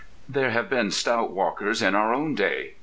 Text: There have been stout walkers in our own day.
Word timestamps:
There 0.27 0.49
have 0.49 0.67
been 0.67 0.89
stout 0.89 1.29
walkers 1.29 1.83
in 1.83 1.93
our 1.93 2.11
own 2.11 2.33
day. 2.33 2.73